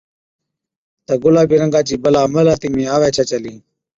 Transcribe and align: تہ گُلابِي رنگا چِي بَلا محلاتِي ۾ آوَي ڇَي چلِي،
تہ 1.05 1.13
گُلابِي 1.23 1.55
رنگا 1.61 1.81
چِي 1.87 1.95
بَلا 2.03 2.21
محلاتِي 2.33 2.67
۾ 2.75 2.83
آوَي 2.95 3.09
ڇَي 3.15 3.23
چلِي، 3.29 3.53